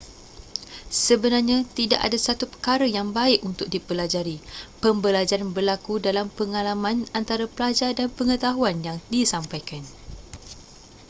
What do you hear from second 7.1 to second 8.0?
antara pelajar